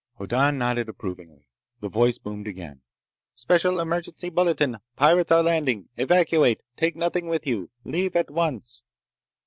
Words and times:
Hoddan 0.17 0.57
nodded 0.57 0.89
approvingly. 0.89 1.45
The 1.79 1.87
voice 1.87 2.17
boomed 2.17 2.47
again: 2.47 2.81
"Special 3.35 3.79
Emergency 3.79 4.29
Bulletin! 4.31 4.77
Pirates 4.95 5.31
are 5.31 5.43
landing... 5.43 5.89
evacuate... 5.95 6.61
take 6.75 6.95
nothing 6.95 7.27
with 7.27 7.45
you.... 7.45 7.69
Leave 7.83 8.15
at 8.15 8.31
once...." 8.31 8.81